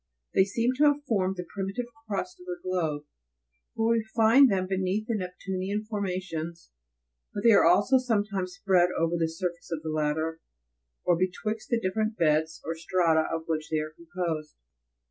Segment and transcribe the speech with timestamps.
[0.33, 3.03] They seem to have 'formed the primitive crust of the globe;
[3.75, 6.71] for we find them beneath the neptunian formations,
[7.35, 10.39] but they are also sometimes spread over the surface of the latter,
[11.05, 14.55] or betwixt the different beds or strata of which they are composed.